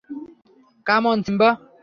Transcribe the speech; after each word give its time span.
Come 0.85 1.03
on, 1.07 1.19
Simba! 1.25 1.49